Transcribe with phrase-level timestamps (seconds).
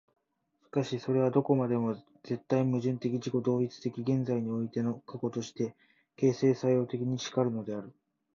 [0.65, 1.93] しかしそれはどこまでも
[2.23, 5.75] 絶対矛盾的自己同一的現在においての過去として、
[6.15, 7.93] 形成作用的に然るのである。